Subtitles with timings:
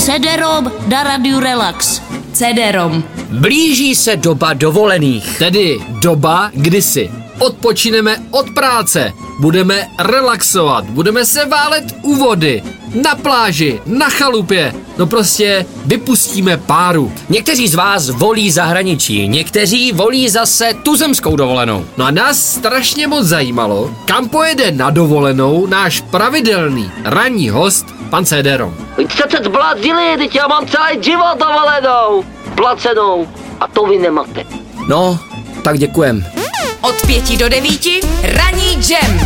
[0.00, 2.00] CD-ROM na Radio Relax.
[2.32, 3.04] CD-ROM.
[3.30, 5.38] Blíží se doba dovolených.
[5.38, 12.62] Tedy doba, kdy si odpočineme od práce, budeme relaxovat, budeme se válet u vody,
[13.02, 17.12] na pláži, na chalupě, no prostě vypustíme páru.
[17.28, 21.84] Někteří z vás volí zahraničí, někteří volí zase tuzemskou dovolenou.
[21.96, 28.24] No a nás strašně moc zajímalo, kam pojede na dovolenou náš pravidelný ranní host, pan
[28.24, 28.74] Cederom.
[28.96, 33.28] Vy jste se zbláznili, teď já mám celý život dovolenou, placenou.
[33.60, 34.44] A to vy nemáte.
[34.88, 35.18] No,
[35.62, 36.39] tak děkujem.
[36.80, 39.19] Od pěti do devíti ranní jam.